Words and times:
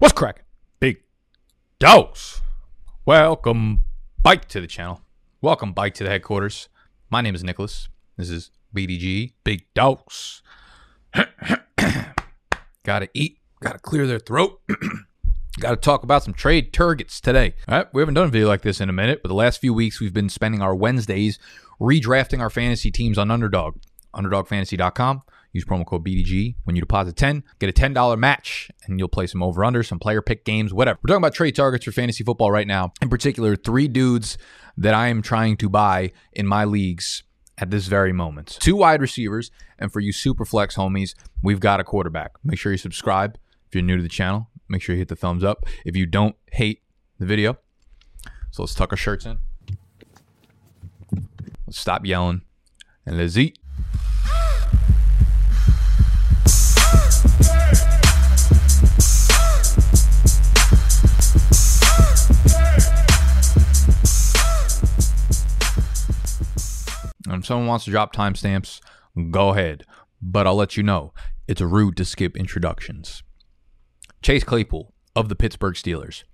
What's 0.00 0.12
cracking? 0.12 0.44
Big 0.78 0.98
dogs. 1.80 2.40
Welcome 3.04 3.80
bike 4.22 4.46
to 4.50 4.60
the 4.60 4.68
channel. 4.68 5.02
Welcome 5.40 5.72
bike 5.72 5.94
to 5.94 6.04
the 6.04 6.10
headquarters. 6.10 6.68
My 7.10 7.20
name 7.20 7.34
is 7.34 7.42
Nicholas. 7.42 7.88
This 8.16 8.30
is 8.30 8.52
BDG. 8.72 9.32
Big 9.42 9.66
Dogs. 9.74 10.44
gotta 12.84 13.08
eat. 13.12 13.38
Gotta 13.60 13.80
clear 13.80 14.06
their 14.06 14.20
throat. 14.20 14.60
gotta 15.58 15.74
talk 15.74 16.04
about 16.04 16.22
some 16.22 16.32
trade 16.32 16.72
targets 16.72 17.20
today. 17.20 17.56
All 17.66 17.78
right, 17.78 17.92
we 17.92 18.00
haven't 18.00 18.14
done 18.14 18.28
a 18.28 18.30
video 18.30 18.46
like 18.46 18.62
this 18.62 18.80
in 18.80 18.88
a 18.88 18.92
minute, 18.92 19.20
but 19.20 19.30
the 19.30 19.34
last 19.34 19.60
few 19.60 19.74
weeks 19.74 20.00
we've 20.00 20.14
been 20.14 20.28
spending 20.28 20.62
our 20.62 20.76
Wednesdays 20.76 21.40
redrafting 21.80 22.38
our 22.38 22.50
fantasy 22.50 22.92
teams 22.92 23.18
on 23.18 23.32
Underdog. 23.32 23.78
UnderdogFantasy.com. 24.14 25.22
Use 25.52 25.64
promo 25.64 25.86
code 25.86 26.04
BDG 26.04 26.56
when 26.64 26.76
you 26.76 26.80
deposit 26.80 27.16
10. 27.16 27.42
Get 27.58 27.70
a 27.70 27.72
$10 27.72 28.18
match 28.18 28.70
and 28.84 28.98
you'll 28.98 29.08
play 29.08 29.26
some 29.26 29.42
over 29.42 29.64
under, 29.64 29.82
some 29.82 29.98
player 29.98 30.20
pick 30.20 30.44
games, 30.44 30.74
whatever. 30.74 30.98
We're 31.02 31.08
talking 31.08 31.22
about 31.22 31.34
trade 31.34 31.56
targets 31.56 31.84
for 31.84 31.92
fantasy 31.92 32.22
football 32.22 32.50
right 32.50 32.66
now. 32.66 32.92
In 33.00 33.08
particular, 33.08 33.56
three 33.56 33.88
dudes 33.88 34.36
that 34.76 34.94
I 34.94 35.08
am 35.08 35.22
trying 35.22 35.56
to 35.58 35.68
buy 35.68 36.12
in 36.32 36.46
my 36.46 36.64
leagues 36.64 37.22
at 37.56 37.70
this 37.70 37.86
very 37.86 38.12
moment. 38.12 38.56
Two 38.60 38.76
wide 38.76 39.00
receivers, 39.00 39.50
and 39.78 39.92
for 39.92 40.00
you 40.00 40.12
super 40.12 40.44
flex 40.44 40.76
homies, 40.76 41.14
we've 41.42 41.60
got 41.60 41.80
a 41.80 41.84
quarterback. 41.84 42.32
Make 42.44 42.58
sure 42.58 42.72
you 42.72 42.78
subscribe 42.78 43.36
if 43.66 43.74
you're 43.74 43.82
new 43.82 43.96
to 43.96 44.02
the 44.02 44.08
channel. 44.08 44.48
Make 44.68 44.82
sure 44.82 44.94
you 44.94 45.00
hit 45.00 45.08
the 45.08 45.16
thumbs 45.16 45.42
up 45.42 45.66
if 45.84 45.96
you 45.96 46.06
don't 46.06 46.36
hate 46.52 46.82
the 47.18 47.26
video. 47.26 47.58
So 48.50 48.62
let's 48.62 48.74
tuck 48.74 48.92
our 48.92 48.96
shirts 48.96 49.26
in. 49.26 49.38
Let's 51.66 51.80
stop 51.80 52.06
yelling 52.06 52.42
and 53.04 53.18
let's 53.18 53.36
eat. 53.36 53.58
And 67.28 67.42
if 67.42 67.46
someone 67.46 67.66
wants 67.66 67.84
to 67.84 67.90
drop 67.90 68.14
timestamps, 68.14 68.80
go 69.30 69.50
ahead. 69.50 69.84
But 70.20 70.46
I'll 70.46 70.56
let 70.56 70.76
you 70.76 70.82
know 70.82 71.12
it's 71.46 71.60
rude 71.60 71.96
to 71.98 72.04
skip 72.04 72.36
introductions. 72.36 73.22
Chase 74.22 74.44
Claypool 74.44 74.92
of 75.14 75.28
the 75.28 75.36
Pittsburgh 75.36 75.74
Steelers. 75.74 76.24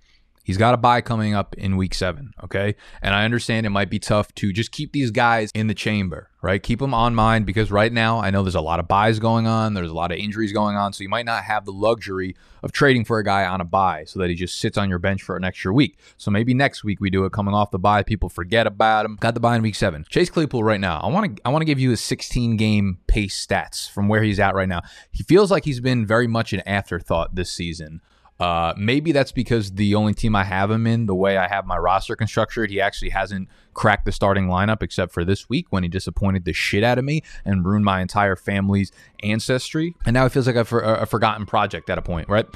He's 0.45 0.59
got 0.59 0.75
a 0.75 0.77
bye 0.77 1.01
coming 1.01 1.33
up 1.33 1.55
in 1.57 1.79
week 1.79 1.95
seven, 1.95 2.35
okay? 2.45 2.75
And 3.01 3.15
I 3.15 3.25
understand 3.25 3.65
it 3.65 3.71
might 3.71 3.89
be 3.89 3.99
tough 3.99 4.33
to 4.35 4.53
just 4.53 4.73
keep 4.73 4.93
these 4.93 5.11
guys 5.11 5.51
in 5.55 5.69
the 5.69 5.75
chamber, 5.75 6.29
right? 6.43 6.63
Keep 6.63 6.81
them 6.81 6.93
on 6.93 7.15
mind 7.15 7.47
because 7.47 7.71
right 7.71 7.91
now 7.91 8.21
I 8.21 8.29
know 8.29 8.43
there's 8.43 8.55
a 8.55 8.61
lot 8.61 8.79
of 8.79 8.87
byes 8.87 9.19
going 9.19 9.47
on, 9.47 9.73
there's 9.73 9.91
a 9.91 9.95
lot 9.95 10.13
of 10.13 10.19
injuries 10.19 10.53
going 10.53 10.77
on, 10.77 10.93
so 10.93 11.03
you 11.03 11.09
might 11.09 11.25
not 11.25 11.45
have 11.45 11.65
the 11.65 11.73
luxury 11.73 12.37
of 12.63 12.73
trading 12.73 13.07
for 13.07 13.19
a 13.19 13.25
guy 13.25 13.47
on 13.47 13.63
a 13.63 13.65
bye 13.65 14.05
so 14.07 14.21
that 14.21 14.29
he 14.29 14.35
just 14.35 14.59
sits 14.59 14.77
on 14.77 14.91
your 14.91 14.99
bench 14.99 15.23
for 15.23 15.35
an 15.35 15.45
extra 15.45 15.73
week. 15.73 15.99
So 16.19 16.31
maybe 16.31 16.53
next 16.53 16.85
week 16.85 17.01
we 17.01 17.09
do 17.09 17.25
it 17.25 17.33
coming 17.33 17.55
off 17.55 17.71
the 17.71 17.79
bye, 17.79 18.03
people 18.03 18.29
forget 18.29 18.67
about 18.67 19.07
him. 19.07 19.17
Got 19.17 19.33
the 19.33 19.41
bye 19.41 19.57
in 19.57 19.63
week 19.63 19.75
seven. 19.75 20.05
Chase 20.11 20.29
Claypool 20.29 20.63
right 20.63 20.81
now. 20.81 21.01
I 21.01 21.09
want 21.09 21.37
to 21.37 21.43
I 21.47 21.49
want 21.49 21.63
to 21.63 21.67
give 21.67 21.79
you 21.79 21.89
his 21.89 22.03
16 22.03 22.59
game 22.59 22.99
pace 23.07 23.47
stats 23.47 23.91
from 23.91 24.09
where 24.09 24.23
he's 24.23 24.39
at 24.39 24.55
right 24.55 24.69
now. 24.69 24.83
He 25.11 25.23
feels 25.23 25.51
like 25.51 25.65
he's 25.65 25.81
been 25.81 26.07
very 26.07 26.27
much 26.27 26.53
an 26.53 26.61
afterthought 26.67 27.35
this 27.35 27.51
season. 27.51 28.03
Uh, 28.41 28.75
maybe 28.77 29.13
that's 29.13 29.33
because 29.33 29.73
the 29.73 29.95
only 29.95 30.13
team 30.13 30.35
I 30.35 30.45
have 30.45 30.71
him 30.71 30.87
in, 30.87 31.07
the 31.07 31.15
way 31.15 31.37
I 31.37 31.47
have 31.47 31.67
my 31.67 31.77
roster 31.77 32.17
constructed, 32.17 32.71
he 32.71 32.81
actually 32.81 33.11
hasn't 33.11 33.49
cracked 33.75 34.05
the 34.05 34.13
starting 34.13 34.47
lineup 34.47 34.83
except 34.83 35.13
for 35.13 35.25
this 35.25 35.49
week 35.49 35.67
when 35.71 35.83
he 35.83 35.89
disappointed 35.89 36.45
the 36.45 36.53
shit 36.53 36.83
out 36.83 36.99
of 36.99 37.05
me 37.05 37.23
and 37.45 37.65
ruined 37.65 37.85
my 37.85 38.01
entire 38.01 38.37
family's 38.37 38.91
ancestry. 39.23 39.95
And 40.05 40.15
now 40.15 40.27
it 40.27 40.33
feels 40.33 40.47
like 40.47 40.57
a, 40.57 40.77
a 40.77 41.07
forgotten 41.07 41.47
project 41.47 41.89
at 41.91 41.99
a 41.99 42.03
point, 42.03 42.29
right? 42.29 42.47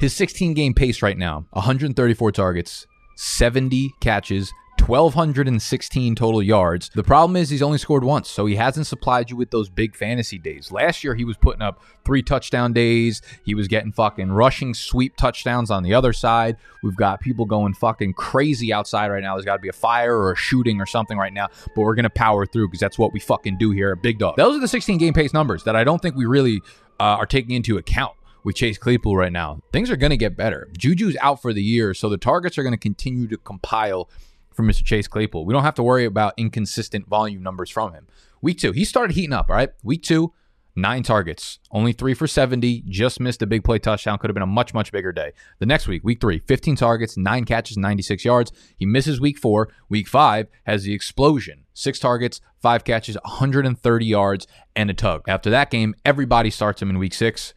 His 0.00 0.14
16 0.14 0.54
game 0.54 0.74
pace 0.74 1.02
right 1.02 1.18
now 1.18 1.44
134 1.50 2.32
targets, 2.32 2.86
70 3.16 3.92
catches, 4.00 4.52
1,216 4.80 6.14
total 6.14 6.42
yards. 6.42 6.90
The 6.94 7.02
problem 7.02 7.36
is 7.36 7.50
he's 7.50 7.62
only 7.62 7.78
scored 7.78 8.04
once, 8.04 8.28
so 8.28 8.46
he 8.46 8.56
hasn't 8.56 8.86
supplied 8.86 9.30
you 9.30 9.36
with 9.36 9.50
those 9.50 9.68
big 9.68 9.94
fantasy 9.94 10.38
days. 10.38 10.72
Last 10.72 11.04
year, 11.04 11.14
he 11.14 11.24
was 11.24 11.36
putting 11.36 11.62
up 11.62 11.82
three 12.04 12.22
touchdown 12.22 12.72
days. 12.72 13.22
He 13.44 13.54
was 13.54 13.68
getting 13.68 13.92
fucking 13.92 14.30
rushing 14.30 14.74
sweep 14.74 15.16
touchdowns 15.16 15.70
on 15.70 15.82
the 15.82 15.94
other 15.94 16.12
side. 16.12 16.56
We've 16.82 16.96
got 16.96 17.20
people 17.20 17.44
going 17.44 17.74
fucking 17.74 18.14
crazy 18.14 18.72
outside 18.72 19.10
right 19.10 19.22
now. 19.22 19.34
There's 19.34 19.44
got 19.44 19.56
to 19.56 19.62
be 19.62 19.68
a 19.68 19.72
fire 19.72 20.16
or 20.16 20.32
a 20.32 20.36
shooting 20.36 20.80
or 20.80 20.86
something 20.86 21.18
right 21.18 21.32
now, 21.32 21.48
but 21.74 21.82
we're 21.82 21.94
going 21.94 22.04
to 22.04 22.10
power 22.10 22.46
through 22.46 22.68
because 22.68 22.80
that's 22.80 22.98
what 22.98 23.12
we 23.12 23.20
fucking 23.20 23.58
do 23.58 23.70
here 23.70 23.92
at 23.92 24.02
Big 24.02 24.18
Dog. 24.18 24.36
Those 24.36 24.56
are 24.56 24.60
the 24.60 24.68
16 24.68 24.98
game 24.98 25.14
pace 25.14 25.32
numbers 25.32 25.64
that 25.64 25.76
I 25.76 25.84
don't 25.84 26.00
think 26.00 26.16
we 26.16 26.26
really 26.26 26.60
uh, 27.00 27.02
are 27.02 27.26
taking 27.26 27.54
into 27.54 27.76
account 27.76 28.14
with 28.44 28.56
Chase 28.56 28.78
Claypool 28.78 29.16
right 29.16 29.32
now. 29.32 29.60
Things 29.72 29.90
are 29.90 29.96
going 29.96 30.10
to 30.10 30.16
get 30.16 30.36
better. 30.36 30.68
Juju's 30.76 31.16
out 31.20 31.42
for 31.42 31.52
the 31.52 31.62
year, 31.62 31.92
so 31.94 32.08
the 32.08 32.16
targets 32.16 32.56
are 32.56 32.62
going 32.62 32.72
to 32.72 32.78
continue 32.78 33.26
to 33.28 33.36
compile 33.36 34.08
from 34.58 34.66
Mr. 34.66 34.82
Chase 34.82 35.06
Claypool. 35.06 35.46
We 35.46 35.54
don't 35.54 35.62
have 35.62 35.76
to 35.76 35.84
worry 35.84 36.04
about 36.04 36.34
inconsistent 36.36 37.06
volume 37.06 37.44
numbers 37.44 37.70
from 37.70 37.92
him. 37.92 38.08
Week 38.42 38.58
two, 38.58 38.72
he 38.72 38.84
started 38.84 39.14
heating 39.14 39.32
up, 39.32 39.48
all 39.48 39.54
right? 39.54 39.70
Week 39.84 40.02
two, 40.02 40.32
nine 40.74 41.04
targets, 41.04 41.60
only 41.70 41.92
three 41.92 42.12
for 42.12 42.26
70, 42.26 42.82
just 42.88 43.20
missed 43.20 43.40
a 43.40 43.46
big 43.46 43.62
play 43.62 43.78
touchdown. 43.78 44.18
Could 44.18 44.30
have 44.30 44.34
been 44.34 44.42
a 44.42 44.46
much, 44.46 44.74
much 44.74 44.90
bigger 44.90 45.12
day. 45.12 45.30
The 45.60 45.66
next 45.66 45.86
week, 45.86 46.02
week 46.02 46.20
three, 46.20 46.40
15 46.40 46.74
targets, 46.74 47.16
nine 47.16 47.44
catches, 47.44 47.76
96 47.76 48.24
yards. 48.24 48.50
He 48.76 48.84
misses 48.84 49.20
week 49.20 49.38
four. 49.38 49.68
Week 49.88 50.08
five 50.08 50.48
has 50.64 50.82
the 50.82 50.92
explosion 50.92 51.66
six 51.72 52.00
targets, 52.00 52.40
five 52.60 52.82
catches, 52.82 53.16
130 53.22 54.06
yards, 54.06 54.48
and 54.74 54.90
a 54.90 54.94
tug. 54.94 55.22
After 55.28 55.50
that 55.50 55.70
game, 55.70 55.94
everybody 56.04 56.50
starts 56.50 56.82
him 56.82 56.90
in 56.90 56.98
week 56.98 57.14
six 57.14 57.54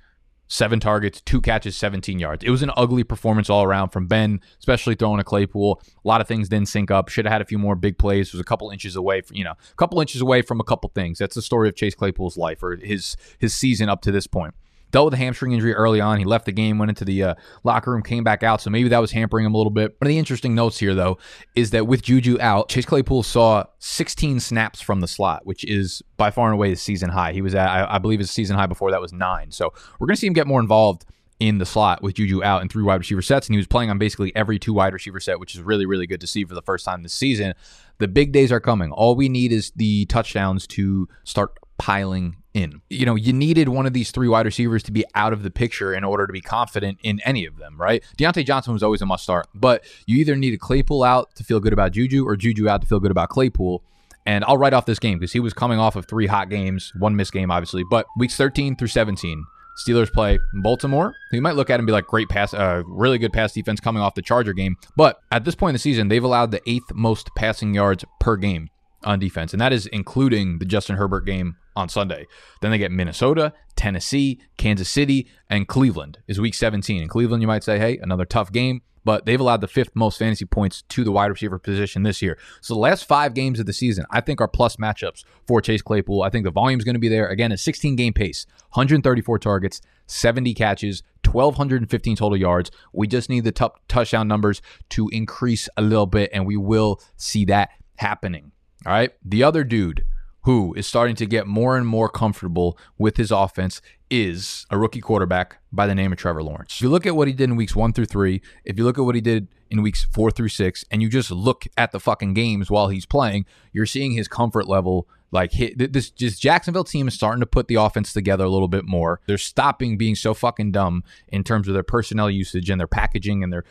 seven 0.51 0.81
targets, 0.81 1.21
two 1.21 1.39
catches, 1.39 1.77
17 1.77 2.19
yards. 2.19 2.43
It 2.43 2.49
was 2.49 2.61
an 2.61 2.71
ugly 2.75 3.05
performance 3.05 3.49
all 3.49 3.63
around 3.63 3.89
from 3.89 4.07
Ben, 4.07 4.41
especially 4.59 4.95
throwing 4.95 5.21
a 5.21 5.23
Claypool. 5.23 5.81
A 6.03 6.07
lot 6.07 6.19
of 6.19 6.27
things 6.27 6.49
didn't 6.49 6.67
sync 6.67 6.91
up. 6.91 7.07
Should 7.07 7.23
have 7.23 7.31
had 7.31 7.41
a 7.41 7.45
few 7.45 7.57
more 7.57 7.75
big 7.75 7.97
plays. 7.97 8.33
Was 8.33 8.41
a 8.41 8.43
couple 8.43 8.69
inches 8.69 8.97
away 8.97 9.21
from, 9.21 9.37
you 9.37 9.45
know, 9.45 9.51
a 9.53 9.75
couple 9.77 10.01
inches 10.01 10.19
away 10.19 10.41
from 10.41 10.59
a 10.59 10.65
couple 10.65 10.91
things. 10.93 11.19
That's 11.19 11.35
the 11.35 11.41
story 11.41 11.69
of 11.69 11.75
Chase 11.75 11.95
Claypool's 11.95 12.35
life 12.35 12.61
or 12.61 12.75
his 12.75 13.15
his 13.39 13.55
season 13.55 13.87
up 13.87 14.01
to 14.01 14.11
this 14.11 14.27
point 14.27 14.53
dealt 14.91 15.05
with 15.05 15.13
a 15.13 15.17
hamstring 15.17 15.53
injury 15.53 15.73
early 15.73 15.99
on. 15.99 16.19
He 16.19 16.25
left 16.25 16.45
the 16.45 16.51
game, 16.51 16.77
went 16.77 16.89
into 16.89 17.05
the 17.05 17.23
uh, 17.23 17.35
locker 17.63 17.91
room, 17.91 18.03
came 18.03 18.23
back 18.23 18.43
out. 18.43 18.61
So 18.61 18.69
maybe 18.69 18.89
that 18.89 18.99
was 18.99 19.11
hampering 19.11 19.45
him 19.45 19.53
a 19.53 19.57
little 19.57 19.71
bit. 19.71 19.95
One 19.99 20.07
of 20.07 20.09
the 20.09 20.19
interesting 20.19 20.53
notes 20.53 20.77
here, 20.77 20.93
though, 20.93 21.17
is 21.55 21.71
that 21.71 21.87
with 21.87 22.01
Juju 22.03 22.37
out, 22.39 22.69
Chase 22.69 22.85
Claypool 22.85 23.23
saw 23.23 23.65
16 23.79 24.39
snaps 24.39 24.81
from 24.81 25.01
the 25.01 25.07
slot, 25.07 25.45
which 25.45 25.63
is 25.65 26.01
by 26.17 26.31
far 26.31 26.47
and 26.47 26.53
away 26.53 26.69
his 26.69 26.81
season 26.81 27.09
high. 27.09 27.33
He 27.33 27.41
was 27.41 27.55
at, 27.55 27.67
I, 27.67 27.95
I 27.95 27.97
believe 27.97 28.19
his 28.19 28.31
season 28.31 28.57
high 28.57 28.67
before 28.67 28.91
that 28.91 29.01
was 29.01 29.13
nine. 29.13 29.51
So 29.51 29.73
we're 29.99 30.07
going 30.07 30.15
to 30.15 30.19
see 30.19 30.27
him 30.27 30.33
get 30.33 30.47
more 30.47 30.59
involved 30.59 31.05
in 31.39 31.57
the 31.57 31.65
slot 31.65 32.03
with 32.03 32.13
Juju 32.13 32.43
out 32.43 32.61
and 32.61 32.71
three 32.71 32.83
wide 32.83 32.99
receiver 32.99 33.23
sets, 33.23 33.47
and 33.47 33.55
he 33.55 33.57
was 33.57 33.65
playing 33.65 33.89
on 33.89 33.97
basically 33.97 34.33
every 34.35 34.59
two 34.59 34.73
wide 34.73 34.93
receiver 34.93 35.19
set, 35.19 35.39
which 35.39 35.55
is 35.55 35.61
really, 35.61 35.87
really 35.87 36.05
good 36.05 36.21
to 36.21 36.27
see 36.27 36.45
for 36.45 36.53
the 36.53 36.61
first 36.61 36.85
time 36.85 37.01
this 37.01 37.15
season. 37.15 37.55
The 37.97 38.07
big 38.07 38.31
days 38.31 38.51
are 38.51 38.59
coming. 38.59 38.91
All 38.91 39.15
we 39.15 39.27
need 39.27 39.51
is 39.51 39.71
the 39.75 40.05
touchdowns 40.05 40.67
to 40.67 41.09
start 41.23 41.57
piling 41.79 42.35
in. 42.53 42.81
You 42.89 43.05
know, 43.05 43.15
you 43.15 43.33
needed 43.33 43.69
one 43.69 43.85
of 43.85 43.93
these 43.93 44.11
three 44.11 44.27
wide 44.27 44.45
receivers 44.45 44.83
to 44.83 44.91
be 44.91 45.05
out 45.15 45.33
of 45.33 45.43
the 45.43 45.51
picture 45.51 45.93
in 45.93 46.03
order 46.03 46.27
to 46.27 46.33
be 46.33 46.41
confident 46.41 46.99
in 47.03 47.19
any 47.21 47.45
of 47.45 47.57
them, 47.57 47.79
right? 47.79 48.03
Diontae 48.17 48.45
Johnson 48.45 48.73
was 48.73 48.83
always 48.83 49.01
a 49.01 49.05
must 49.05 49.23
start, 49.23 49.47
but 49.53 49.83
you 50.05 50.17
either 50.17 50.35
needed 50.35 50.59
Claypool 50.59 51.03
out 51.03 51.35
to 51.35 51.43
feel 51.43 51.59
good 51.59 51.73
about 51.73 51.91
Juju 51.91 52.27
or 52.27 52.35
Juju 52.35 52.67
out 52.67 52.81
to 52.81 52.87
feel 52.87 52.99
good 52.99 53.11
about 53.11 53.29
Claypool. 53.29 53.83
And 54.25 54.43
I'll 54.45 54.57
write 54.57 54.73
off 54.73 54.85
this 54.85 54.99
game 54.99 55.17
because 55.17 55.31
he 55.33 55.39
was 55.39 55.53
coming 55.53 55.79
off 55.79 55.95
of 55.95 56.05
three 56.05 56.27
hot 56.27 56.49
games, 56.49 56.91
one 56.99 57.15
missed 57.15 57.33
game, 57.33 57.49
obviously, 57.49 57.83
but 57.89 58.05
weeks 58.17 58.35
13 58.35 58.75
through 58.75 58.89
17. 58.89 59.43
Steelers 59.83 60.11
play 60.11 60.37
Baltimore. 60.61 61.15
You 61.31 61.41
might 61.41 61.55
look 61.55 61.69
at 61.69 61.79
and 61.79 61.87
be 61.87 61.93
like, 61.93 62.05
great 62.05 62.29
pass, 62.29 62.53
uh, 62.53 62.83
really 62.85 63.17
good 63.17 63.33
pass 63.33 63.53
defense 63.53 63.79
coming 63.79 64.01
off 64.01 64.15
the 64.15 64.21
Charger 64.21 64.53
game. 64.53 64.75
But 64.95 65.19
at 65.31 65.43
this 65.45 65.55
point 65.55 65.69
in 65.69 65.75
the 65.75 65.79
season, 65.79 66.09
they've 66.09 66.23
allowed 66.23 66.51
the 66.51 66.61
eighth 66.69 66.93
most 66.93 67.29
passing 67.35 67.73
yards 67.73 68.05
per 68.19 68.35
game 68.35 68.69
on 69.03 69.17
defense, 69.17 69.53
and 69.53 69.61
that 69.61 69.73
is 69.73 69.87
including 69.87 70.59
the 70.59 70.65
Justin 70.65 70.97
Herbert 70.97 71.25
game 71.25 71.55
on 71.75 71.89
Sunday. 71.89 72.27
Then 72.61 72.71
they 72.71 72.77
get 72.77 72.91
Minnesota, 72.91 73.53
Tennessee, 73.75 74.41
Kansas 74.57 74.89
City, 74.89 75.27
and 75.49 75.67
Cleveland 75.67 76.19
is 76.27 76.39
week 76.39 76.53
17. 76.53 77.01
In 77.01 77.07
Cleveland, 77.07 77.41
you 77.41 77.47
might 77.47 77.63
say, 77.63 77.79
hey, 77.79 77.97
another 78.01 78.25
tough 78.25 78.51
game, 78.51 78.81
but 79.03 79.25
they've 79.25 79.39
allowed 79.39 79.61
the 79.61 79.67
fifth 79.67 79.91
most 79.95 80.19
fantasy 80.19 80.45
points 80.45 80.83
to 80.83 81.03
the 81.03 81.11
wide 81.11 81.31
receiver 81.31 81.57
position 81.57 82.03
this 82.03 82.21
year. 82.21 82.37
So 82.61 82.73
the 82.73 82.79
last 82.79 83.05
five 83.05 83.33
games 83.33 83.59
of 83.59 83.65
the 83.65 83.73
season, 83.73 84.05
I 84.11 84.21
think 84.21 84.41
are 84.41 84.47
plus 84.47 84.75
matchups 84.75 85.23
for 85.47 85.61
Chase 85.61 85.81
Claypool. 85.81 86.21
I 86.21 86.29
think 86.29 86.45
the 86.45 86.51
volume 86.51 86.79
is 86.79 86.83
going 86.83 86.95
to 86.95 86.99
be 86.99 87.09
there. 87.09 87.27
Again, 87.27 87.51
a 87.51 87.57
16 87.57 87.95
game 87.95 88.13
pace, 88.13 88.45
134 88.73 89.39
targets, 89.39 89.81
70 90.07 90.53
catches, 90.53 91.03
1,215 91.25 92.15
total 92.15 92.37
yards. 92.37 92.71
We 92.93 93.07
just 93.07 93.29
need 93.29 93.43
the 93.43 93.51
t- 93.51 93.65
touchdown 93.87 94.27
numbers 94.27 94.61
to 94.89 95.09
increase 95.09 95.69
a 95.77 95.81
little 95.81 96.05
bit, 96.05 96.29
and 96.33 96.45
we 96.45 96.57
will 96.57 97.01
see 97.15 97.45
that 97.45 97.69
happening. 97.95 98.51
All 98.85 98.91
right. 98.91 99.11
The 99.23 99.43
other 99.43 99.63
dude 99.63 100.03
who 100.43 100.73
is 100.75 100.87
starting 100.87 101.15
to 101.15 101.25
get 101.25 101.47
more 101.47 101.77
and 101.77 101.85
more 101.85 102.09
comfortable 102.09 102.77
with 102.97 103.17
his 103.17 103.31
offense 103.31 103.81
is 104.09 104.65
a 104.69 104.77
rookie 104.77 104.99
quarterback 105.01 105.59
by 105.71 105.87
the 105.87 105.95
name 105.95 106.11
of 106.11 106.17
Trevor 106.17 106.43
Lawrence. 106.43 106.75
If 106.75 106.81
you 106.81 106.89
look 106.89 107.05
at 107.05 107.15
what 107.15 107.27
he 107.27 107.33
did 107.33 107.49
in 107.49 107.55
weeks 107.55 107.75
one 107.75 107.93
through 107.93 108.07
three, 108.07 108.41
if 108.65 108.77
you 108.77 108.83
look 108.83 108.97
at 108.97 109.05
what 109.05 109.15
he 109.15 109.21
did 109.21 109.47
in 109.69 109.81
weeks 109.81 110.03
four 110.11 110.31
through 110.31 110.49
six, 110.49 110.83
and 110.91 111.01
you 111.01 111.09
just 111.09 111.31
look 111.31 111.65
at 111.77 111.91
the 111.91 111.99
fucking 111.99 112.33
games 112.33 112.69
while 112.69 112.89
he's 112.89 113.05
playing, 113.05 113.45
you're 113.71 113.85
seeing 113.85 114.11
his 114.11 114.27
comfort 114.27 114.67
level 114.67 115.07
Like 115.31 115.53
this 115.77 116.09
just 116.09 116.41
Jacksonville 116.41 116.83
team 116.83 117.07
is 117.07 117.13
starting 117.13 117.39
to 117.39 117.45
put 117.45 117.67
the 117.67 117.75
offense 117.75 118.11
together 118.11 118.43
a 118.43 118.49
little 118.49 118.67
bit 118.67 118.85
more. 118.85 119.21
They're 119.27 119.37
stopping 119.37 119.97
being 119.97 120.15
so 120.15 120.33
fucking 120.33 120.73
dumb 120.73 121.03
in 121.29 121.43
terms 121.43 121.67
of 121.67 121.73
their 121.73 121.83
personnel 121.83 122.29
usage 122.29 122.69
and 122.69 122.79
their 122.79 122.87
packaging 122.87 123.43
and 123.43 123.51
their 123.51 123.63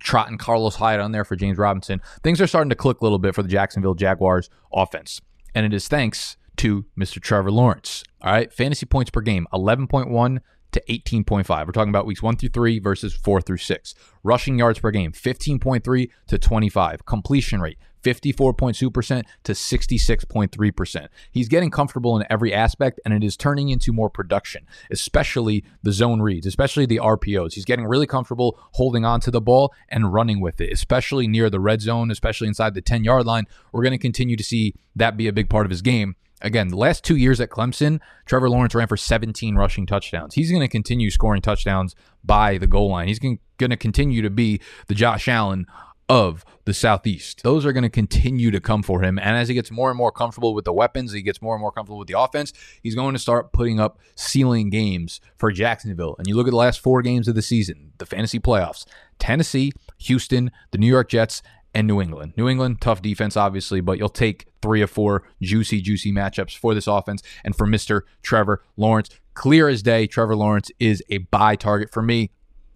trotting 0.00 0.38
Carlos 0.38 0.76
Hyde 0.76 0.98
on 1.00 1.12
there 1.12 1.24
for 1.24 1.36
James 1.36 1.56
Robinson. 1.56 2.00
Things 2.24 2.40
are 2.40 2.48
starting 2.48 2.70
to 2.70 2.76
click 2.76 3.00
a 3.00 3.04
little 3.04 3.20
bit 3.20 3.34
for 3.34 3.42
the 3.42 3.48
Jacksonville 3.48 3.94
Jaguars 3.94 4.50
offense. 4.72 5.20
And 5.54 5.66
it 5.66 5.72
is 5.72 5.88
thanks 5.88 6.36
to 6.58 6.86
Mr. 6.98 7.20
Trevor 7.20 7.50
Lawrence. 7.50 8.04
All 8.22 8.32
right, 8.32 8.52
fantasy 8.52 8.86
points 8.86 9.10
per 9.10 9.20
game 9.20 9.46
11.1 9.52 10.38
to 10.78 10.92
18.5. 10.92 11.66
We're 11.66 11.72
talking 11.72 11.90
about 11.90 12.06
weeks 12.06 12.22
1 12.22 12.36
through 12.36 12.50
3 12.50 12.78
versus 12.78 13.14
4 13.14 13.40
through 13.40 13.58
6. 13.58 13.94
Rushing 14.22 14.58
yards 14.58 14.78
per 14.78 14.90
game 14.90 15.12
15.3 15.12 16.10
to 16.28 16.38
25. 16.38 17.06
Completion 17.06 17.60
rate 17.60 17.78
54.2% 18.02 19.22
to 19.44 19.52
66.3%. 19.52 21.08
He's 21.30 21.48
getting 21.48 21.70
comfortable 21.70 22.18
in 22.18 22.26
every 22.30 22.54
aspect 22.54 23.00
and 23.04 23.12
it 23.12 23.24
is 23.24 23.36
turning 23.36 23.68
into 23.68 23.92
more 23.92 24.10
production, 24.10 24.66
especially 24.90 25.64
the 25.82 25.92
zone 25.92 26.20
reads, 26.20 26.46
especially 26.46 26.86
the 26.86 26.98
RPOs. 26.98 27.54
He's 27.54 27.64
getting 27.64 27.86
really 27.86 28.06
comfortable 28.06 28.58
holding 28.72 29.04
on 29.04 29.20
to 29.20 29.30
the 29.30 29.40
ball 29.40 29.74
and 29.88 30.12
running 30.12 30.40
with 30.40 30.60
it, 30.60 30.72
especially 30.72 31.26
near 31.26 31.50
the 31.50 31.60
red 31.60 31.80
zone, 31.80 32.10
especially 32.10 32.48
inside 32.48 32.74
the 32.74 32.82
10 32.82 33.04
yard 33.04 33.26
line. 33.26 33.46
We're 33.72 33.82
going 33.82 33.92
to 33.92 33.98
continue 33.98 34.36
to 34.36 34.44
see 34.44 34.74
that 34.96 35.16
be 35.16 35.28
a 35.28 35.32
big 35.32 35.50
part 35.50 35.66
of 35.66 35.70
his 35.70 35.82
game. 35.82 36.16
Again, 36.40 36.68
the 36.68 36.76
last 36.76 37.04
two 37.04 37.16
years 37.16 37.40
at 37.40 37.50
Clemson, 37.50 38.00
Trevor 38.26 38.48
Lawrence 38.48 38.74
ran 38.74 38.86
for 38.86 38.96
17 38.96 39.56
rushing 39.56 39.86
touchdowns. 39.86 40.34
He's 40.34 40.50
going 40.50 40.62
to 40.62 40.68
continue 40.68 41.10
scoring 41.10 41.42
touchdowns 41.42 41.94
by 42.22 42.58
the 42.58 42.66
goal 42.66 42.90
line. 42.90 43.08
He's 43.08 43.18
going 43.18 43.38
to 43.58 43.76
continue 43.76 44.22
to 44.22 44.30
be 44.30 44.60
the 44.86 44.94
Josh 44.94 45.28
Allen 45.28 45.66
of 46.08 46.44
the 46.64 46.72
Southeast. 46.72 47.42
Those 47.42 47.66
are 47.66 47.72
going 47.72 47.82
to 47.82 47.90
continue 47.90 48.50
to 48.50 48.60
come 48.60 48.82
for 48.82 49.02
him. 49.02 49.18
And 49.18 49.36
as 49.36 49.48
he 49.48 49.54
gets 49.54 49.70
more 49.70 49.90
and 49.90 49.98
more 49.98 50.10
comfortable 50.10 50.54
with 50.54 50.64
the 50.64 50.72
weapons, 50.72 51.12
he 51.12 51.22
gets 51.22 51.42
more 51.42 51.54
and 51.54 51.60
more 51.60 51.72
comfortable 51.72 51.98
with 51.98 52.08
the 52.08 52.18
offense, 52.18 52.52
he's 52.82 52.94
going 52.94 53.14
to 53.14 53.18
start 53.18 53.52
putting 53.52 53.78
up 53.78 53.98
ceiling 54.14 54.70
games 54.70 55.20
for 55.36 55.52
Jacksonville. 55.52 56.16
And 56.18 56.26
you 56.26 56.34
look 56.34 56.46
at 56.46 56.50
the 56.50 56.56
last 56.56 56.80
four 56.80 57.02
games 57.02 57.28
of 57.28 57.34
the 57.34 57.42
season, 57.42 57.92
the 57.98 58.06
fantasy 58.06 58.38
playoffs 58.38 58.86
Tennessee, 59.18 59.72
Houston, 59.98 60.50
the 60.70 60.78
New 60.78 60.86
York 60.86 61.10
Jets, 61.10 61.42
and 61.74 61.86
New 61.86 62.00
England. 62.00 62.34
New 62.36 62.48
England, 62.48 62.80
tough 62.80 63.02
defense, 63.02 63.36
obviously, 63.36 63.80
but 63.80 63.98
you'll 63.98 64.08
take 64.08 64.46
three 64.62 64.82
or 64.82 64.86
four 64.86 65.24
juicy, 65.40 65.80
juicy 65.80 66.12
matchups 66.12 66.56
for 66.56 66.74
this 66.74 66.86
offense 66.86 67.22
and 67.44 67.54
for 67.54 67.66
Mr. 67.66 68.02
Trevor 68.22 68.62
Lawrence. 68.76 69.10
Clear 69.34 69.68
as 69.68 69.82
day, 69.82 70.06
Trevor 70.06 70.36
Lawrence 70.36 70.70
is 70.78 71.02
a 71.10 71.18
buy 71.18 71.56
target 71.56 71.90
for 71.90 72.02
me. 72.02 72.30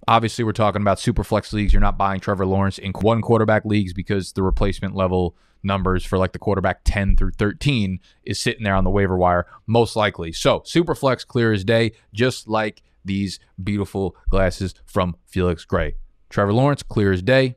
Obviously, 0.07 0.45
we're 0.45 0.53
talking 0.53 0.83
about 0.83 0.99
super 0.99 1.25
flex 1.25 1.53
leagues. 1.53 1.73
You're 1.73 1.81
not 1.81 1.99
buying 1.99 2.21
Trevor 2.21 2.47
Lawrence 2.47 2.79
in 2.79 2.93
one 2.93 3.23
quarterback 3.23 3.65
leagues 3.65 3.93
because 3.93 4.33
the 4.33 4.43
replacement 4.43 4.95
level 4.95 5.37
numbers 5.63 6.05
for 6.05 6.19
like 6.19 6.33
the 6.33 6.39
quarterback 6.39 6.81
10 6.85 7.17
through 7.17 7.31
13 7.33 8.01
is 8.25 8.41
sitting 8.41 8.65
there 8.65 8.75
on 8.75 8.85
the 8.85 8.91
waiver 8.91 9.17
wire, 9.17 9.47
most 9.67 9.97
likely. 9.97 10.33
So, 10.33 10.63
super 10.65 10.95
flex, 10.95 11.25
clear 11.25 11.53
as 11.53 11.65
day, 11.65 11.93
just 12.13 12.49
like 12.49 12.83
these 13.05 13.39
beautiful 13.63 14.17
glasses 14.31 14.75
from 14.85 15.17
Felix 15.27 15.65
Gray. 15.65 15.95
Trevor 16.31 16.53
Lawrence, 16.53 16.83
clear 16.83 17.13
as 17.13 17.23
day. 17.23 17.57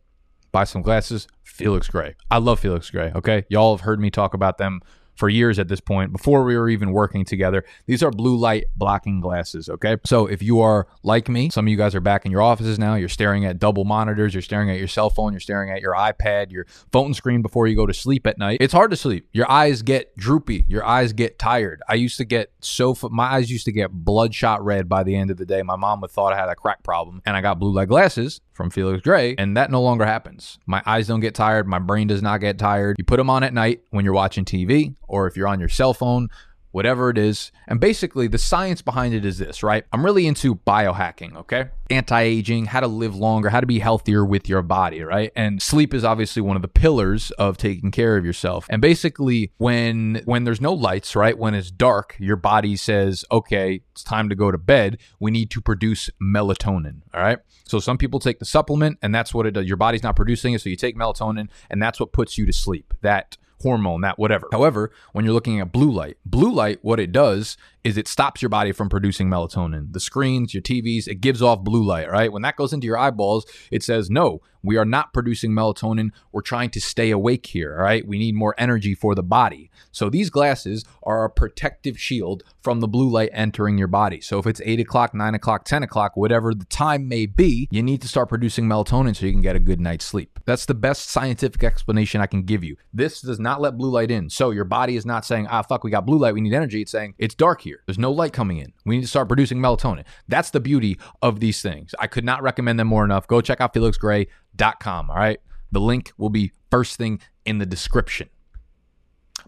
Buy 0.56 0.64
some 0.64 0.82
glasses, 0.82 1.28
Felix 1.44 1.90
Gray. 1.90 2.16
I 2.32 2.38
love 2.38 2.62
Felix 2.62 2.90
Gray. 2.90 3.12
Okay. 3.14 3.44
Y'all 3.50 3.76
have 3.76 3.82
heard 3.82 4.00
me 4.00 4.10
talk 4.10 4.34
about 4.34 4.58
them 4.58 4.80
for 5.16 5.30
years 5.30 5.60
at 5.60 5.68
this 5.68 5.80
point, 5.80 6.12
before 6.12 6.44
we 6.44 6.58
were 6.58 6.70
even 6.70 6.92
working 6.92 7.26
together. 7.26 7.64
These 7.86 8.04
are 8.04 8.12
blue 8.12 8.36
light 8.36 8.66
blocking 8.76 9.22
glasses, 9.22 9.70
okay? 9.70 9.98
So 10.06 10.28
if 10.28 10.44
you 10.44 10.60
are 10.62 10.88
like 11.04 11.30
me, 11.30 11.50
some 11.50 11.66
of 11.66 11.72
you 11.72 11.78
guys 11.78 11.96
are 11.96 12.02
back 12.02 12.26
in 12.26 12.32
your 12.32 12.42
offices 12.42 12.78
now, 12.78 12.96
you're 12.96 13.10
staring 13.10 13.46
at 13.46 13.58
double 13.60 13.86
monitors, 13.86 14.34
you're 14.34 14.42
staring 14.42 14.70
at 14.70 14.78
your 14.78 14.88
cell 14.88 15.10
phone, 15.10 15.32
you're 15.32 15.40
staring 15.40 15.72
at 15.72 15.82
your 15.82 15.94
iPad, 15.94 16.52
your 16.52 16.66
phone 16.92 17.14
screen 17.14 17.42
before 17.42 17.68
you 17.68 17.76
go 17.76 17.86
to 17.86 17.94
sleep 17.94 18.28
at 18.28 18.38
night. 18.38 18.58
It's 18.60 18.74
hard 18.74 18.92
to 18.92 18.98
sleep. 18.98 19.28
Your 19.32 19.50
eyes 19.50 19.82
get 19.82 20.16
droopy, 20.18 20.66
your 20.68 20.86
eyes 20.86 21.14
get 21.14 21.40
tired. 21.40 21.82
I 21.88 21.96
used 21.96 22.18
to 22.18 22.26
get 22.26 22.52
so 22.60 22.96
my 23.10 23.26
eyes 23.26 23.50
used 23.50 23.66
to 23.66 23.72
get 23.72 23.92
bloodshot 23.92 24.64
red 24.64 24.90
by 24.90 25.04
the 25.04 25.16
end 25.16 25.32
of 25.32 25.38
the 25.38 25.46
day. 25.46 25.62
My 25.64 25.76
mom 25.78 26.02
would 26.02 26.12
thought 26.12 26.34
I 26.34 26.38
had 26.38 26.50
a 26.50 26.56
crack 26.56 26.84
problem, 26.84 27.22
and 27.26 27.38
I 27.38 27.42
got 27.42 27.60
blue 27.60 27.74
light 27.74 27.88
glasses 27.88 28.42
from 28.56 28.70
Felix 28.70 29.02
Gray, 29.02 29.36
and 29.38 29.56
that 29.58 29.70
no 29.70 29.82
longer 29.82 30.06
happens. 30.06 30.58
My 30.66 30.82
eyes 30.86 31.08
don't 31.08 31.20
get 31.20 31.36
tired, 31.36 31.68
my 31.68 31.78
brain 31.78 32.08
does 32.08 32.22
not 32.22 32.40
get 32.40 32.58
tired. 32.58 32.96
You 32.98 33.04
put 33.04 33.18
them 33.18 33.30
on 33.30 33.44
at 33.44 33.54
night 33.54 33.82
when 33.92 34.06
you're 34.06 34.14
watching 34.14 34.46
TV 34.46 34.96
or 35.08 35.28
if 35.28 35.36
you're 35.36 35.48
on 35.48 35.60
your 35.60 35.70
cell 35.70 35.94
phone 35.94 36.30
whatever 36.76 37.10
it 37.10 37.18
is. 37.18 37.54
And 37.70 37.80
basically, 37.80 38.28
the 38.28 38.38
science 38.38 38.82
behind 38.82 39.14
it 39.14 39.24
is 39.24 39.38
this, 39.38 39.64
right? 39.64 39.86
I'm 39.94 40.04
really 40.04 40.28
into 40.28 40.56
biohacking, 40.56 41.38
okay? 41.38 41.70
Anti 41.90 42.22
aging, 42.22 42.66
how 42.66 42.82
to 42.82 42.88
live 42.88 43.16
longer, 43.16 43.50
how 43.50 43.62
to 43.62 43.66
be 43.66 43.80
healthier 43.80 44.26
with 44.26 44.50
your 44.50 44.62
body, 44.62 45.02
right? 45.02 45.32
And 45.38 45.62
sleep 45.62 45.94
is 45.94 46.04
obviously 46.04 46.42
one 46.42 46.58
of 46.58 46.62
the 46.62 46.68
pillars 46.68 47.32
of 47.32 47.56
taking 47.56 47.92
care 47.92 48.18
of 48.18 48.26
yourself. 48.26 48.68
And 48.70 48.82
basically, 48.82 49.54
when 49.58 50.22
when 50.26 50.44
there's 50.44 50.60
no 50.60 50.74
lights, 50.74 51.16
right? 51.16 51.38
When 51.38 51.54
it's 51.54 51.72
dark, 51.72 52.18
your 52.20 52.36
body 52.36 52.76
says, 52.76 53.24
okay, 53.32 53.80
it's 53.94 54.04
time 54.04 54.28
to 54.28 54.36
go 54.36 54.52
to 54.52 54.58
bed. 54.58 54.98
We 55.18 55.32
need 55.32 55.52
to 55.52 55.62
produce 55.62 56.10
melatonin, 56.22 57.04
all 57.14 57.22
right? 57.22 57.40
So 57.64 57.80
some 57.80 57.98
people 57.98 58.20
take 58.20 58.40
the 58.40 58.46
supplement, 58.46 59.00
and 59.02 59.16
that's 59.16 59.34
what 59.34 59.46
it 59.46 59.52
does. 59.52 59.66
Your 59.66 59.78
body's 59.78 60.04
not 60.04 60.18
producing 60.18 60.54
it, 60.54 60.60
so 60.60 60.68
you 60.68 60.76
take 60.76 60.98
melatonin, 60.98 61.48
and 61.70 61.82
that's 61.82 62.02
what 62.02 62.12
puts 62.12 62.38
you 62.38 62.46
to 62.46 62.54
sleep. 62.54 62.94
That 63.02 63.38
hormone, 63.62 64.02
that 64.02 64.20
whatever. 64.20 64.48
However, 64.52 64.92
when 65.14 65.26
you're 65.26 65.34
looking 65.34 65.60
at 65.60 65.72
blue 65.72 65.92
light, 65.92 66.18
blue 66.26 66.54
light, 66.54 66.80
what 66.82 67.00
it 67.00 67.12
does 67.12 67.58
is 67.86 67.98
it 67.98 68.08
stops 68.08 68.42
your 68.42 68.50
body 68.50 68.72
from 68.72 68.90
producing 68.90 69.30
melatonin. 69.30 69.94
The 69.94 70.00
screens, 70.00 70.56
your 70.56 70.64
TVs, 70.64 71.08
it 71.08 71.22
gives 71.22 71.44
off 71.44 71.64
blue 71.64 71.86
light, 71.86 72.10
right? 72.10 72.34
When 72.34 72.42
that 72.42 72.56
goes 72.56 72.74
into 72.74 72.88
your 72.88 72.98
eyeballs, 72.98 73.46
it 73.70 73.84
says, 73.84 74.10
no, 74.10 74.42
we 74.66 74.78
are 74.78 74.86
not 74.86 75.14
producing 75.14 75.52
melatonin. 75.52 76.10
We're 76.32 76.42
trying 76.42 76.72
to 76.72 76.82
stay 76.82 77.12
awake 77.12 77.46
here, 77.46 77.78
right? 77.78 78.06
We 78.06 78.18
need 78.18 78.34
more 78.34 78.56
energy 78.58 78.96
for 78.96 79.14
the 79.14 79.22
body. 79.22 79.70
So 79.92 80.10
these 80.10 80.32
glasses 80.32 80.84
are 81.04 81.24
a 81.24 81.30
protective 81.30 82.00
shield 82.00 82.44
from 82.64 82.80
the 82.80 82.88
blue 82.88 83.08
light 83.08 83.30
entering 83.32 83.78
your 83.78 83.88
body. 83.88 84.20
So 84.22 84.40
if 84.40 84.48
it's 84.48 84.62
8 84.66 84.80
o'clock, 84.80 85.14
9 85.14 85.36
o'clock, 85.36 85.66
10 85.66 85.84
o'clock, 85.84 86.18
whatever 86.18 86.56
the 86.56 86.66
time 86.66 87.08
may 87.08 87.28
be, 87.28 87.68
you 87.70 87.84
need 87.84 88.02
to 88.02 88.08
start 88.08 88.30
producing 88.30 88.66
melatonin 88.66 89.16
so 89.16 89.28
you 89.28 89.32
can 89.32 89.42
get 89.42 89.56
a 89.56 89.60
good 89.60 89.80
night's 89.80 90.06
sleep. 90.06 90.40
That's 90.46 90.66
the 90.66 90.74
best 90.74 91.12
scientific 91.12 91.64
explanation 91.64 92.22
I 92.22 92.26
can 92.26 92.42
give 92.42 92.64
you. 92.64 92.78
This 92.92 93.22
does 93.22 93.40
not 93.40 93.62
let 93.62 93.78
blue 93.78 93.92
light 93.92 94.10
in. 94.10 94.32
So 94.32 94.50
your 94.50 94.66
body 94.66 94.96
is 94.96 95.06
not 95.06 95.26
saying, 95.26 95.46
ah, 95.48 95.62
fuck, 95.62 95.84
we 95.84 95.92
got 95.92 96.08
blue 96.08 96.18
light, 96.18 96.34
we 96.34 96.42
need 96.42 96.54
energy. 96.54 96.82
It's 96.82 96.92
saying, 96.92 97.14
it's 97.20 97.36
dark 97.36 97.62
here. 97.62 97.75
There's 97.86 98.00
no 98.00 98.12
light 98.12 98.34
coming 98.34 98.58
in. 98.58 98.74
We 98.86 98.96
need 98.96 99.02
to 99.02 99.08
start 99.08 99.28
producing 99.28 99.60
melatonin. 99.60 100.06
That's 100.28 100.50
the 100.50 100.60
beauty 100.60 100.98
of 101.22 101.40
these 101.40 101.62
things. 101.62 101.94
I 102.00 102.08
could 102.08 102.26
not 102.26 102.44
recommend 102.44 102.80
them 102.80 102.88
more 102.88 103.06
enough. 103.06 103.28
Go 103.28 103.42
check 103.42 103.62
out 103.62 103.74
felixgray.com. 103.74 105.10
All 105.10 105.16
right. 105.16 105.40
The 105.72 105.80
link 105.80 106.14
will 106.18 106.30
be 106.30 106.52
first 106.72 106.98
thing 106.98 107.20
in 107.46 107.58
the 107.58 107.66
description. 107.66 108.30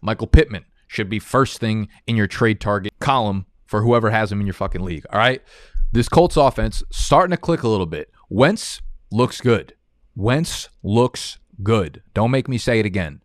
Michael 0.02 0.28
Pittman 0.28 0.66
should 0.88 1.10
be 1.10 1.20
first 1.20 1.60
thing 1.60 1.88
in 2.06 2.16
your 2.16 2.28
trade 2.28 2.60
target 2.60 2.94
column 3.00 3.46
for 3.66 3.82
whoever 3.82 4.10
has 4.10 4.32
him 4.32 4.40
in 4.40 4.48
your 4.48 4.54
fucking 4.54 4.82
league. 4.82 5.06
All 5.12 5.20
right. 5.20 5.42
This 5.92 6.10
Colts 6.10 6.38
offense 6.38 6.84
starting 6.92 7.32
to 7.32 7.38
click 7.38 7.64
a 7.64 7.68
little 7.68 7.86
bit. 7.86 8.12
Wentz 8.30 8.82
looks 9.12 9.42
good. 9.42 9.74
Wentz 10.16 10.69
looks 10.84 11.40
good. 11.64 12.02
Don't 12.14 12.31
make 12.31 12.48
me 12.48 12.57
say 12.57 12.80
it 12.80 12.86
again. 12.86 13.22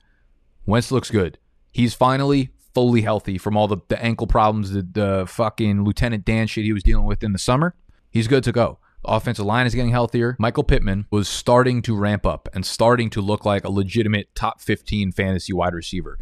Wentz 0.66 0.92
looks 0.92 1.10
good. 1.10 1.38
He's 1.72 1.94
finally 1.94 2.50
fully 2.74 3.02
healthy 3.02 3.38
from 3.38 3.56
all 3.56 3.68
the, 3.68 3.78
the 3.88 4.02
ankle 4.02 4.26
problems, 4.26 4.72
the, 4.72 4.82
the 4.82 5.24
fucking 5.26 5.84
Lieutenant 5.84 6.24
Dan 6.24 6.46
shit 6.46 6.64
he 6.64 6.72
was 6.72 6.82
dealing 6.82 7.04
with 7.04 7.22
in 7.22 7.32
the 7.32 7.38
summer. 7.38 7.74
He's 8.10 8.28
good 8.28 8.44
to 8.44 8.52
go. 8.52 8.78
offensive 9.04 9.46
line 9.46 9.66
is 9.66 9.74
getting 9.74 9.90
healthier. 9.90 10.36
Michael 10.38 10.64
Pittman 10.64 11.06
was 11.10 11.28
starting 11.28 11.82
to 11.82 11.96
ramp 11.96 12.26
up 12.26 12.48
and 12.52 12.64
starting 12.64 13.10
to 13.10 13.20
look 13.20 13.44
like 13.44 13.64
a 13.64 13.70
legitimate 13.70 14.34
top 14.34 14.60
15 14.60 15.12
fantasy 15.12 15.52
wide 15.52 15.74
receiver. 15.74 16.18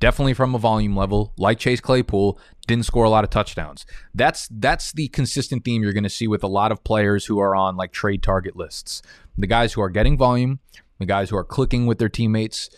Definitely 0.00 0.32
from 0.32 0.54
a 0.54 0.58
volume 0.58 0.96
level, 0.96 1.34
like 1.36 1.58
Chase 1.58 1.80
Claypool, 1.80 2.38
didn't 2.66 2.86
score 2.86 3.04
a 3.04 3.10
lot 3.10 3.22
of 3.22 3.28
touchdowns. 3.28 3.84
That's 4.14 4.48
that's 4.50 4.92
the 4.92 5.08
consistent 5.08 5.62
theme 5.62 5.82
you're 5.82 5.92
going 5.92 6.04
to 6.04 6.08
see 6.08 6.26
with 6.26 6.42
a 6.42 6.48
lot 6.48 6.72
of 6.72 6.82
players 6.84 7.26
who 7.26 7.38
are 7.38 7.54
on 7.54 7.76
like 7.76 7.92
trade 7.92 8.22
target 8.22 8.56
lists. 8.56 9.02
The 9.36 9.46
guys 9.46 9.74
who 9.74 9.82
are 9.82 9.90
getting 9.90 10.16
volume, 10.16 10.60
the 10.98 11.04
guys 11.06 11.28
who 11.28 11.36
are 11.36 11.44
clicking 11.44 11.86
with 11.86 11.98
their 11.98 12.08
teammates, 12.08 12.70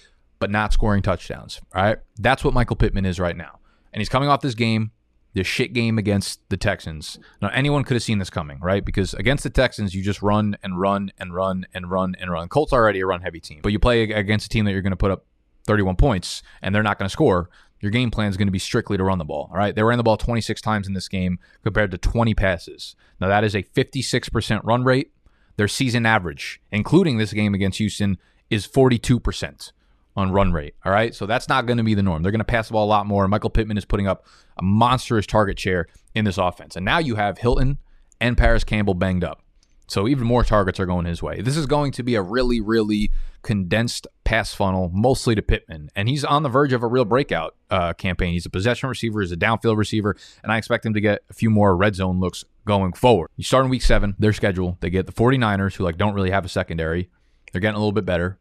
but 0.43 0.51
not 0.51 0.73
scoring 0.73 1.03
touchdowns. 1.03 1.61
Right. 1.73 1.99
That's 2.19 2.43
what 2.43 2.53
Michael 2.53 2.75
Pittman 2.75 3.07
is 3.07 3.21
right 3.21 3.37
now. 3.37 3.61
And 3.93 4.01
he's 4.01 4.09
coming 4.09 4.29
off 4.29 4.41
this 4.41 4.57
game, 4.57 4.91
this 5.35 5.47
shit 5.47 5.73
game 5.73 5.99
against 5.99 6.41
the 6.49 6.57
Texans. 6.57 7.17
Now, 7.41 7.51
anyone 7.55 7.85
could 7.85 7.95
have 7.95 8.03
seen 8.03 8.19
this 8.19 8.29
coming, 8.29 8.59
right? 8.59 8.85
Because 8.85 9.15
against 9.15 9.45
the 9.45 9.51
Texans, 9.51 9.95
you 9.95 10.03
just 10.03 10.21
run 10.21 10.57
and 10.61 10.81
run 10.81 11.13
and 11.17 11.33
run 11.33 11.65
and 11.73 11.89
run 11.89 12.17
and 12.19 12.29
run. 12.29 12.49
Colts 12.49 12.73
already 12.73 12.99
a 12.99 13.07
run 13.07 13.21
heavy 13.21 13.39
team, 13.39 13.61
but 13.63 13.71
you 13.71 13.79
play 13.79 14.03
against 14.03 14.47
a 14.47 14.49
team 14.49 14.65
that 14.65 14.73
you're 14.73 14.83
going 14.83 14.91
to 14.91 14.97
put 14.97 15.13
up 15.13 15.27
31 15.69 15.95
points 15.95 16.43
and 16.61 16.75
they're 16.75 16.83
not 16.83 16.99
going 16.99 17.07
to 17.07 17.13
score. 17.13 17.49
Your 17.79 17.93
game 17.93 18.11
plan 18.11 18.29
is 18.29 18.37
going 18.37 18.49
to 18.49 18.53
be 18.53 18.59
strictly 18.59 18.97
to 18.97 19.05
run 19.05 19.19
the 19.19 19.25
ball. 19.25 19.49
All 19.53 19.59
right. 19.59 19.77
They 19.77 19.85
ran 19.85 19.99
the 19.99 20.03
ball 20.03 20.17
26 20.17 20.61
times 20.61 20.89
in 20.89 20.95
this 20.95 21.07
game 21.07 21.39
compared 21.63 21.93
to 21.93 21.99
20 21.99 22.35
passes. 22.35 22.97
Now, 23.21 23.29
that 23.29 23.45
is 23.45 23.55
a 23.55 23.63
56% 23.63 24.61
run 24.65 24.83
rate. 24.83 25.13
Their 25.57 25.69
season 25.69 26.05
average, 26.05 26.61
including 26.73 27.19
this 27.19 27.33
game 27.33 27.55
against 27.55 27.79
Houston, 27.79 28.19
is 28.51 28.67
42% 28.67 29.71
on 30.17 30.33
run 30.33 30.53
rate. 30.53 30.75
All 30.85 30.93
right. 30.93 31.15
So 31.15 31.27
that's 31.27 31.49
not 31.49 31.67
going 31.67 31.79
to 31.79 31.83
be 31.83 31.95
the 31.95 32.03
norm. 32.03 32.23
They're 32.23 32.33
going 32.33 32.41
to 32.41 32.45
pass 32.45 32.69
the 32.69 32.73
ball 32.73 32.85
a 32.85 32.87
lot 32.87 33.07
more. 33.07 33.27
Michael 33.29 33.51
Pittman 33.51 33.79
is 33.79 33.85
putting 33.85 34.07
up 34.07 34.27
a 34.59 34.63
monstrous 34.63 35.27
target 35.27 35.59
share 35.59 35.89
in 36.15 36.25
this 36.25 36.39
offense. 36.39 36.77
And 36.77 36.85
now 36.85 36.99
you 36.99 37.17
have 37.17 37.39
Hilton 37.39 37.79
and 38.21 38.37
Parris 38.37 38.65
Campbell 38.65 38.95
banged 38.95 39.25
up. 39.25 39.43
So 39.89 40.09
even 40.09 40.27
more 40.27 40.45
targets 40.45 40.81
are 40.81 40.87
going 40.87 41.05
his 41.05 41.23
way. 41.23 41.43
This 41.43 41.57
is 41.57 41.67
going 41.67 41.93
to 41.93 42.03
be 42.03 42.15
a 42.15 42.23
really, 42.23 42.61
really 42.61 43.11
condensed 43.43 44.07
pass 44.25 44.55
funnel, 44.55 44.91
mostly 44.93 45.35
to 45.35 45.43
Pittman. 45.43 45.91
And 45.95 46.09
he's 46.09 46.25
on 46.25 46.43
the 46.43 46.49
verge 46.49 46.73
of 46.73 46.83
a 46.83 46.87
real 46.87 47.05
breakout 47.05 47.57
uh, 47.71 47.93
campaign. 47.93 48.33
He's 48.33 48.47
a 48.47 48.51
possession 48.51 48.89
receiver, 48.89 49.21
he's 49.21 49.33
a 49.33 49.37
downfield 49.37 49.77
receiver, 49.77 50.17
and 50.43 50.51
I 50.51 50.57
expect 50.57 50.87
him 50.87 50.95
to 50.95 51.01
get 51.01 51.23
a 51.29 51.35
few 51.35 51.51
more 51.51 51.77
red 51.77 51.95
zone 51.95 52.21
looks 52.21 52.45
going 52.65 52.95
forward. 52.95 53.29
You 53.37 53.45
start 53.45 53.65
in 53.65 53.71
week 53.71 53.83
seven, 53.83 54.15
their 54.19 54.33
schedule. 54.33 54.79
They 54.81 54.89
get 54.89 55.07
the 55.07 55.13
49ers, 55.13 55.75
who 55.75 55.85
like 55.85 55.99
don't 55.99 56.15
really 56.15 56.31
have 56.31 56.45
a 56.47 56.49
secondary. 56.49 57.11
They're 57.53 57.61
getting 57.61 57.77
a 57.77 57.79
little 57.79 57.93
bit 57.93 58.07
better. 58.07 58.39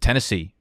Tennessee, 0.00 0.52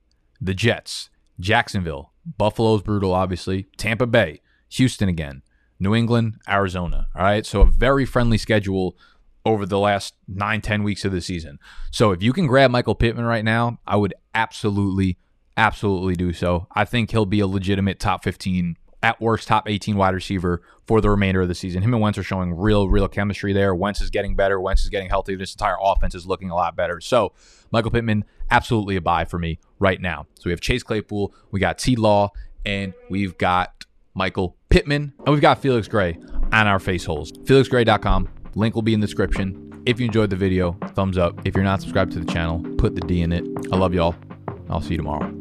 the 0.41 0.53
Jets, 0.53 1.09
Jacksonville, 1.39 2.11
Buffalo's 2.37 2.81
brutal, 2.81 3.13
obviously. 3.13 3.67
Tampa 3.77 4.07
Bay, 4.07 4.41
Houston 4.69 5.07
again, 5.07 5.43
New 5.79 5.95
England, 5.95 6.35
Arizona. 6.49 7.07
All 7.15 7.23
right. 7.23 7.45
So 7.45 7.61
a 7.61 7.65
very 7.65 8.05
friendly 8.05 8.37
schedule 8.37 8.97
over 9.45 9.65
the 9.65 9.79
last 9.79 10.15
nine, 10.27 10.61
10 10.61 10.83
weeks 10.83 11.03
of 11.05 11.11
the 11.11 11.21
season. 11.21 11.59
So 11.89 12.11
if 12.11 12.21
you 12.21 12.33
can 12.33 12.47
grab 12.47 12.71
Michael 12.71 12.95
Pittman 12.95 13.25
right 13.25 13.43
now, 13.43 13.79
I 13.87 13.95
would 13.95 14.13
absolutely, 14.35 15.17
absolutely 15.57 16.15
do 16.15 16.33
so. 16.33 16.67
I 16.75 16.85
think 16.85 17.11
he'll 17.11 17.25
be 17.25 17.39
a 17.39 17.47
legitimate 17.47 17.99
top 17.99 18.23
15, 18.23 18.77
at 19.03 19.19
worst, 19.19 19.47
top 19.47 19.67
18 19.67 19.95
wide 19.95 20.13
receiver 20.13 20.61
for 20.85 21.01
the 21.01 21.09
remainder 21.09 21.41
of 21.41 21.47
the 21.47 21.55
season. 21.55 21.81
Him 21.81 21.93
and 21.93 22.01
Wentz 22.01 22.17
are 22.17 22.23
showing 22.23 22.55
real, 22.55 22.87
real 22.89 23.07
chemistry 23.07 23.53
there. 23.53 23.73
Wentz 23.73 24.01
is 24.01 24.09
getting 24.09 24.35
better. 24.35 24.59
Wentz 24.59 24.83
is 24.83 24.89
getting 24.89 25.09
healthy. 25.09 25.35
This 25.35 25.53
entire 25.53 25.77
offense 25.81 26.15
is 26.15 26.25
looking 26.25 26.49
a 26.49 26.55
lot 26.55 26.75
better. 26.75 26.99
So 27.01 27.33
Michael 27.71 27.91
Pittman, 27.91 28.25
absolutely 28.49 28.95
a 28.95 29.01
buy 29.01 29.25
for 29.25 29.39
me 29.39 29.59
right 29.79 29.99
now. 29.99 30.27
So 30.35 30.43
we 30.45 30.51
have 30.51 30.61
Chase 30.61 30.83
Claypool, 30.83 31.33
we 31.51 31.59
got 31.59 31.77
T 31.77 31.95
Law, 31.95 32.31
and 32.65 32.93
we've 33.09 33.37
got 33.37 33.85
Michael 34.13 34.57
Pittman, 34.69 35.13
and 35.19 35.29
we've 35.29 35.41
got 35.41 35.61
Felix 35.61 35.87
Gray 35.87 36.17
on 36.51 36.67
our 36.67 36.79
face 36.79 37.05
holes. 37.05 37.31
FelixGray.com. 37.31 38.29
Link 38.55 38.75
will 38.75 38.81
be 38.81 38.93
in 38.93 38.99
the 38.99 39.07
description. 39.07 39.81
If 39.85 39.99
you 39.99 40.05
enjoyed 40.05 40.29
the 40.29 40.35
video, 40.35 40.73
thumbs 40.93 41.17
up. 41.17 41.39
If 41.45 41.55
you're 41.55 41.63
not 41.63 41.81
subscribed 41.81 42.11
to 42.13 42.19
the 42.19 42.31
channel, 42.31 42.61
put 42.77 42.93
the 42.93 43.01
D 43.01 43.21
in 43.21 43.31
it. 43.31 43.45
I 43.71 43.77
love 43.77 43.93
y'all. 43.93 44.15
I'll 44.69 44.81
see 44.81 44.91
you 44.91 44.97
tomorrow. 44.97 45.40